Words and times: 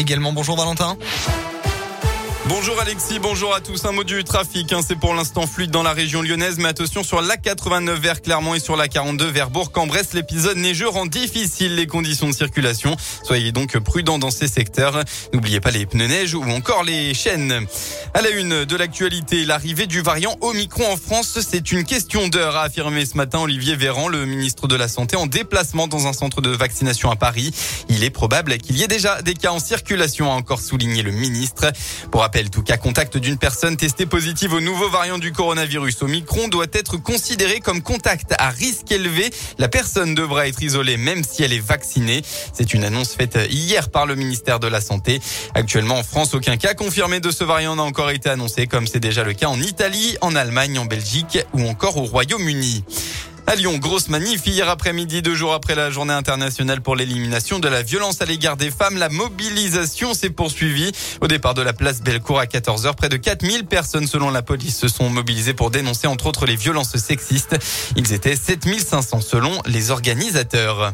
également. 0.00 0.32
Bonjour 0.32 0.56
Valentin. 0.56 0.96
Bonjour 2.52 2.80
Alexis, 2.80 3.20
bonjour 3.20 3.54
à 3.54 3.60
tous. 3.60 3.84
Un 3.84 3.92
mot 3.92 4.02
du 4.02 4.24
trafic, 4.24 4.72
hein, 4.72 4.80
c'est 4.84 4.98
pour 4.98 5.14
l'instant 5.14 5.46
fluide 5.46 5.70
dans 5.70 5.84
la 5.84 5.92
région 5.92 6.20
lyonnaise, 6.20 6.56
mais 6.58 6.66
attention 6.66 7.04
sur 7.04 7.22
la 7.22 7.36
89 7.36 8.00
vers 8.00 8.20
Clermont 8.20 8.56
et 8.56 8.58
sur 8.58 8.76
la 8.76 8.88
42 8.88 9.24
vers 9.26 9.50
Bourg-en-Bresse. 9.50 10.14
L'épisode 10.14 10.56
neigeux 10.56 10.88
rend 10.88 11.06
difficile 11.06 11.76
les 11.76 11.86
conditions 11.86 12.28
de 12.28 12.34
circulation. 12.34 12.96
Soyez 13.22 13.52
donc 13.52 13.78
prudents 13.78 14.18
dans 14.18 14.32
ces 14.32 14.48
secteurs. 14.48 15.04
N'oubliez 15.32 15.60
pas 15.60 15.70
les 15.70 15.86
pneus 15.86 16.08
neige 16.08 16.34
ou 16.34 16.42
encore 16.42 16.82
les 16.82 17.14
chaînes. 17.14 17.66
À 18.14 18.20
la 18.20 18.30
une 18.30 18.64
de 18.64 18.76
l'actualité, 18.76 19.44
l'arrivée 19.44 19.86
du 19.86 20.00
variant 20.00 20.36
Omicron 20.40 20.92
en 20.92 20.96
France, 20.96 21.38
c'est 21.48 21.70
une 21.70 21.84
question 21.84 22.26
d'heure, 22.26 22.56
a 22.56 22.62
affirmé 22.62 23.06
ce 23.06 23.16
matin 23.16 23.38
Olivier 23.38 23.76
Véran, 23.76 24.08
le 24.08 24.26
ministre 24.26 24.66
de 24.66 24.74
la 24.74 24.88
Santé, 24.88 25.14
en 25.14 25.28
déplacement 25.28 25.86
dans 25.86 26.08
un 26.08 26.12
centre 26.12 26.40
de 26.40 26.50
vaccination 26.50 27.12
à 27.12 27.16
Paris. 27.16 27.52
Il 27.88 28.02
est 28.02 28.10
probable 28.10 28.58
qu'il 28.58 28.76
y 28.76 28.82
ait 28.82 28.88
déjà 28.88 29.22
des 29.22 29.34
cas 29.34 29.52
en 29.52 29.60
circulation, 29.60 30.32
a 30.32 30.34
encore 30.34 30.60
souligné 30.60 31.04
le 31.04 31.12
ministre. 31.12 31.70
Pour 32.10 32.22
rappel, 32.22 32.39
tout 32.48 32.62
cas 32.62 32.78
contact 32.78 33.18
d'une 33.18 33.36
personne 33.36 33.76
testée 33.76 34.06
positive 34.06 34.54
au 34.54 34.60
nouveau 34.60 34.88
variant 34.88 35.18
du 35.18 35.32
coronavirus 35.32 36.00
Omicron 36.02 36.48
doit 36.48 36.66
être 36.72 36.96
considéré 36.96 37.60
comme 37.60 37.82
contact 37.82 38.32
à 38.38 38.48
risque 38.48 38.90
élevé. 38.90 39.30
La 39.58 39.68
personne 39.68 40.14
devra 40.14 40.48
être 40.48 40.62
isolée 40.62 40.96
même 40.96 41.22
si 41.22 41.42
elle 41.42 41.52
est 41.52 41.60
vaccinée. 41.60 42.22
C'est 42.54 42.72
une 42.72 42.84
annonce 42.84 43.14
faite 43.14 43.38
hier 43.50 43.90
par 43.90 44.06
le 44.06 44.14
ministère 44.14 44.60
de 44.60 44.68
la 44.68 44.80
Santé. 44.80 45.20
Actuellement 45.54 45.98
en 45.98 46.02
France, 46.02 46.32
aucun 46.32 46.56
cas 46.56 46.72
confirmé 46.72 47.20
de 47.20 47.30
ce 47.30 47.44
variant 47.44 47.76
n'a 47.76 47.82
encore 47.82 48.10
été 48.10 48.30
annoncé 48.30 48.66
comme 48.66 48.86
c'est 48.86 49.00
déjà 49.00 49.24
le 49.24 49.34
cas 49.34 49.48
en 49.48 49.60
Italie, 49.60 50.16
en 50.20 50.34
Allemagne, 50.34 50.78
en 50.78 50.86
Belgique 50.86 51.38
ou 51.52 51.68
encore 51.68 51.96
au 51.96 52.04
Royaume-Uni. 52.04 52.84
À 53.50 53.56
Lyon, 53.56 53.78
grosse 53.78 54.08
manif 54.10 54.46
hier 54.46 54.68
après-midi, 54.68 55.22
deux 55.22 55.34
jours 55.34 55.54
après 55.54 55.74
la 55.74 55.90
journée 55.90 56.12
internationale 56.12 56.82
pour 56.82 56.94
l'élimination 56.94 57.58
de 57.58 57.66
la 57.66 57.82
violence 57.82 58.22
à 58.22 58.24
l'égard 58.24 58.56
des 58.56 58.70
femmes. 58.70 58.96
La 58.96 59.08
mobilisation 59.08 60.14
s'est 60.14 60.30
poursuivie. 60.30 60.92
Au 61.20 61.26
départ 61.26 61.54
de 61.54 61.62
la 61.62 61.72
place 61.72 62.00
Bellecour 62.00 62.38
à 62.38 62.44
14h, 62.44 62.94
près 62.94 63.08
de 63.08 63.16
4000 63.16 63.66
personnes 63.66 64.06
selon 64.06 64.30
la 64.30 64.42
police 64.42 64.78
se 64.78 64.86
sont 64.86 65.10
mobilisées 65.10 65.52
pour 65.52 65.72
dénoncer 65.72 66.06
entre 66.06 66.26
autres 66.26 66.46
les 66.46 66.54
violences 66.54 66.96
sexistes. 66.96 67.56
Ils 67.96 68.12
étaient 68.12 68.36
7500 68.36 69.20
selon 69.20 69.60
les 69.66 69.90
organisateurs. 69.90 70.92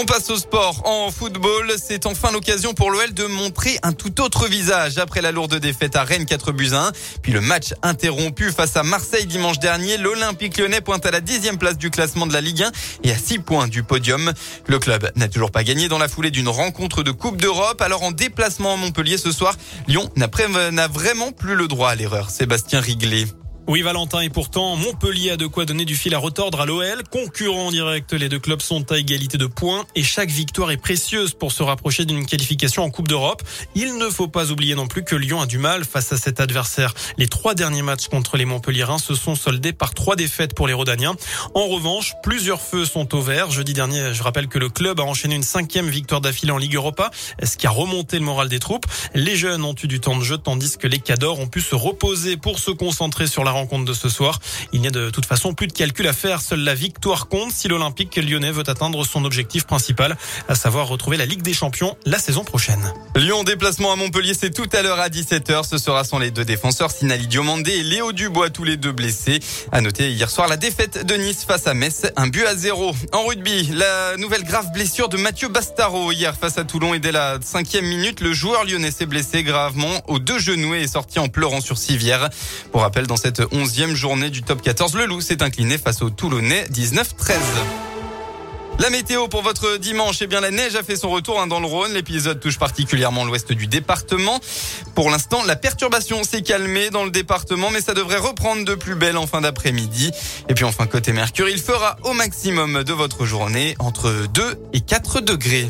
On 0.00 0.04
passe 0.04 0.30
au 0.30 0.36
sport. 0.36 0.82
En 0.84 1.10
football, 1.10 1.74
c'est 1.76 2.06
enfin 2.06 2.30
l'occasion 2.30 2.72
pour 2.72 2.92
l'OL 2.92 3.12
de 3.14 3.24
montrer 3.24 3.80
un 3.82 3.92
tout 3.92 4.20
autre 4.20 4.46
visage 4.46 4.96
après 4.96 5.20
la 5.20 5.32
lourde 5.32 5.56
défaite 5.56 5.96
à 5.96 6.04
Rennes 6.04 6.24
4 6.24 6.52
buts 6.52 6.70
1. 6.72 6.92
Puis 7.20 7.32
le 7.32 7.40
match 7.40 7.74
interrompu 7.82 8.52
face 8.52 8.76
à 8.76 8.84
Marseille 8.84 9.26
dimanche 9.26 9.58
dernier. 9.58 9.96
L'Olympique 9.96 10.56
lyonnais 10.56 10.82
pointe 10.82 11.04
à 11.04 11.10
la 11.10 11.20
dixième 11.20 11.58
place 11.58 11.78
du 11.78 11.90
classement 11.90 12.28
de 12.28 12.32
la 12.32 12.40
Ligue 12.40 12.62
1 12.62 12.70
et 13.02 13.10
à 13.10 13.18
6 13.18 13.40
points 13.40 13.66
du 13.66 13.82
podium. 13.82 14.32
Le 14.68 14.78
club 14.78 15.10
n'a 15.16 15.26
toujours 15.26 15.50
pas 15.50 15.64
gagné 15.64 15.88
dans 15.88 15.98
la 15.98 16.06
foulée 16.06 16.30
d'une 16.30 16.48
rencontre 16.48 17.02
de 17.02 17.10
Coupe 17.10 17.36
d'Europe. 17.36 17.82
Alors 17.82 18.04
en 18.04 18.12
déplacement 18.12 18.74
à 18.74 18.76
Montpellier 18.76 19.18
ce 19.18 19.32
soir, 19.32 19.56
Lyon 19.88 20.08
n'a 20.14 20.28
vraiment 20.86 21.32
plus 21.32 21.56
le 21.56 21.66
droit 21.66 21.90
à 21.90 21.96
l'erreur. 21.96 22.30
Sébastien 22.30 22.78
Riglet. 22.78 23.24
Oui, 23.70 23.82
Valentin, 23.82 24.20
et 24.20 24.30
pourtant, 24.30 24.76
Montpellier 24.76 25.32
a 25.32 25.36
de 25.36 25.46
quoi 25.46 25.66
donner 25.66 25.84
du 25.84 25.94
fil 25.94 26.14
à 26.14 26.18
retordre 26.18 26.62
à 26.62 26.64
l'OL. 26.64 27.02
Concurrents 27.10 27.70
direct, 27.70 28.14
les 28.14 28.30
deux 28.30 28.38
clubs 28.38 28.62
sont 28.62 28.90
à 28.90 28.96
égalité 28.96 29.36
de 29.36 29.44
points 29.44 29.84
et 29.94 30.02
chaque 30.02 30.30
victoire 30.30 30.70
est 30.70 30.78
précieuse 30.78 31.34
pour 31.34 31.52
se 31.52 31.62
rapprocher 31.62 32.06
d'une 32.06 32.24
qualification 32.24 32.82
en 32.82 32.88
Coupe 32.88 33.08
d'Europe. 33.08 33.42
Il 33.74 33.98
ne 33.98 34.08
faut 34.08 34.26
pas 34.26 34.52
oublier 34.52 34.74
non 34.74 34.86
plus 34.86 35.04
que 35.04 35.14
Lyon 35.14 35.42
a 35.42 35.46
du 35.46 35.58
mal 35.58 35.84
face 35.84 36.10
à 36.14 36.16
cet 36.16 36.40
adversaire. 36.40 36.94
Les 37.18 37.26
trois 37.26 37.54
derniers 37.54 37.82
matchs 37.82 38.08
contre 38.08 38.38
les 38.38 38.46
Montpelliérains 38.46 38.96
se 38.96 39.14
sont 39.14 39.34
soldés 39.34 39.74
par 39.74 39.92
trois 39.92 40.16
défaites 40.16 40.54
pour 40.54 40.66
les 40.66 40.72
Rodaniens. 40.72 41.16
En 41.52 41.66
revanche, 41.66 42.14
plusieurs 42.22 42.62
feux 42.62 42.86
sont 42.86 43.14
au 43.14 43.20
vert. 43.20 43.50
Jeudi 43.50 43.74
dernier, 43.74 44.14
je 44.14 44.22
rappelle 44.22 44.48
que 44.48 44.58
le 44.58 44.70
club 44.70 44.98
a 44.98 45.02
enchaîné 45.02 45.34
une 45.34 45.42
cinquième 45.42 45.90
victoire 45.90 46.22
d'affilée 46.22 46.52
en 46.52 46.58
Ligue 46.58 46.76
Europa, 46.76 47.10
ce 47.42 47.58
qui 47.58 47.66
a 47.66 47.70
remonté 47.70 48.18
le 48.18 48.24
moral 48.24 48.48
des 48.48 48.60
troupes. 48.60 48.86
Les 49.12 49.36
jeunes 49.36 49.62
ont 49.62 49.74
eu 49.82 49.88
du 49.88 50.00
temps 50.00 50.16
de 50.16 50.24
jeu, 50.24 50.38
tandis 50.38 50.78
que 50.78 50.86
les 50.86 51.00
cadors 51.00 51.38
ont 51.38 51.48
pu 51.48 51.60
se 51.60 51.74
reposer 51.74 52.38
pour 52.38 52.60
se 52.60 52.70
concentrer 52.70 53.26
sur 53.26 53.44
la 53.44 53.57
rencontre 53.58 53.84
de 53.84 53.92
ce 53.92 54.08
soir. 54.08 54.40
Il 54.72 54.80
n'y 54.80 54.88
a 54.88 54.90
de 54.90 55.10
toute 55.10 55.26
façon 55.26 55.54
plus 55.54 55.66
de 55.66 55.72
calcul 55.72 56.06
à 56.06 56.12
faire. 56.12 56.40
Seule 56.40 56.60
la 56.60 56.74
victoire 56.74 57.28
compte 57.28 57.52
si 57.52 57.68
l'Olympique 57.68 58.16
lyonnais 58.16 58.52
veut 58.52 58.68
atteindre 58.68 59.04
son 59.04 59.24
objectif 59.24 59.64
principal, 59.64 60.16
à 60.48 60.54
savoir 60.54 60.88
retrouver 60.88 61.16
la 61.16 61.26
Ligue 61.26 61.42
des 61.42 61.54
Champions 61.54 61.96
la 62.04 62.18
saison 62.18 62.44
prochaine. 62.44 62.92
Lyon 63.14 63.44
déplacement 63.44 63.92
à 63.92 63.96
Montpellier, 63.96 64.34
c'est 64.34 64.50
tout 64.50 64.68
à 64.72 64.82
l'heure 64.82 65.00
à 65.00 65.08
17h. 65.08 65.68
Ce 65.68 65.78
sera 65.78 66.04
sans 66.04 66.18
les 66.18 66.30
deux 66.30 66.44
défenseurs, 66.44 66.90
Sinali 66.90 67.26
Diomandé 67.26 67.72
et 67.72 67.82
Léo 67.82 68.12
Dubois, 68.12 68.50
tous 68.50 68.64
les 68.64 68.76
deux 68.76 68.92
blessés. 68.92 69.40
À 69.72 69.80
noter 69.80 70.10
hier 70.10 70.30
soir 70.30 70.48
la 70.48 70.56
défaite 70.56 71.06
de 71.06 71.14
Nice 71.14 71.44
face 71.44 71.66
à 71.66 71.74
Metz, 71.74 72.06
un 72.16 72.26
but 72.26 72.46
à 72.46 72.56
zéro. 72.56 72.94
En 73.12 73.24
rugby, 73.24 73.70
la 73.74 74.16
nouvelle 74.16 74.44
grave 74.44 74.70
blessure 74.72 75.08
de 75.08 75.16
Mathieu 75.16 75.48
Bastaro 75.48 76.12
hier 76.12 76.36
face 76.36 76.58
à 76.58 76.64
Toulon 76.64 76.94
et 76.94 76.98
dès 76.98 77.12
la 77.12 77.38
cinquième 77.42 77.86
minute, 77.86 78.20
le 78.20 78.32
joueur 78.32 78.64
lyonnais 78.64 78.90
s'est 78.90 79.06
blessé 79.06 79.42
gravement 79.42 80.02
aux 80.06 80.18
deux 80.18 80.38
genoux 80.38 80.74
et 80.74 80.82
est 80.82 80.92
sorti 80.92 81.18
en 81.18 81.28
pleurant 81.28 81.60
sur 81.60 81.78
civière. 81.78 82.28
Pour 82.72 82.82
rappel, 82.82 83.06
dans 83.06 83.16
cette 83.16 83.40
onzième 83.52 83.94
journée 83.94 84.30
du 84.30 84.42
top 84.42 84.62
14, 84.62 84.94
le 84.94 85.06
Loup 85.06 85.20
s'est 85.20 85.42
incliné 85.42 85.78
face 85.78 86.02
au 86.02 86.10
Toulonnais 86.10 86.66
19-13. 86.72 87.36
La 88.80 88.90
météo 88.90 89.26
pour 89.26 89.42
votre 89.42 89.76
dimanche, 89.76 90.18
eh 90.20 90.28
bien 90.28 90.40
la 90.40 90.52
neige 90.52 90.76
a 90.76 90.84
fait 90.84 90.94
son 90.94 91.10
retour 91.10 91.40
hein, 91.40 91.48
dans 91.48 91.58
le 91.58 91.66
Rhône. 91.66 91.92
L'épisode 91.94 92.38
touche 92.38 92.58
particulièrement 92.58 93.24
l'ouest 93.24 93.52
du 93.52 93.66
département. 93.66 94.38
Pour 94.94 95.10
l'instant, 95.10 95.42
la 95.44 95.56
perturbation 95.56 96.22
s'est 96.22 96.42
calmée 96.42 96.90
dans 96.90 97.04
le 97.04 97.10
département, 97.10 97.70
mais 97.70 97.80
ça 97.80 97.92
devrait 97.92 98.18
reprendre 98.18 98.64
de 98.64 98.76
plus 98.76 98.94
belle 98.94 99.16
en 99.16 99.26
fin 99.26 99.40
d'après-midi. 99.40 100.12
Et 100.48 100.54
puis 100.54 100.64
enfin, 100.64 100.86
côté 100.86 101.12
Mercure, 101.12 101.48
il 101.48 101.58
fera 101.58 101.96
au 102.04 102.12
maximum 102.12 102.84
de 102.84 102.92
votre 102.92 103.26
journée 103.26 103.74
entre 103.80 104.26
2 104.32 104.54
et 104.72 104.80
4 104.80 105.22
degrés. 105.22 105.68